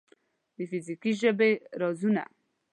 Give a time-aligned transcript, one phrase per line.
[0.55, 1.51] د فزیکي ژبې
[1.81, 2.23] رازونه